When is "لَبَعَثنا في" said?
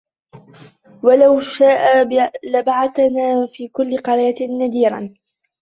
2.43-3.67